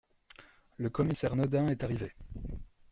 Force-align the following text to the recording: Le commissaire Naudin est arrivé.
Le 0.77 0.89
commissaire 0.89 1.35
Naudin 1.35 1.67
est 1.67 1.83
arrivé. 1.83 2.15